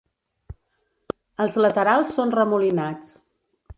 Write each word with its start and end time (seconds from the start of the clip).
Els 1.45 1.59
laterals 1.65 2.15
són 2.17 2.33
remolinats. 2.41 3.13